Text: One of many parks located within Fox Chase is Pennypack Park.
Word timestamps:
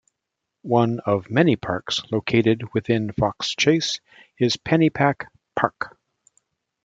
One 0.63 0.99
of 1.01 1.29
many 1.29 1.55
parks 1.55 2.01
located 2.11 2.73
within 2.73 3.11
Fox 3.11 3.51
Chase 3.51 3.99
is 4.39 4.57
Pennypack 4.57 5.27
Park. 5.55 5.95